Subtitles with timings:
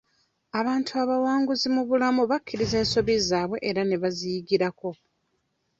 [0.59, 4.89] Abantu abawanguzi mu bulamu bakkiriza ensobi zaabwe era ne baziyigirako.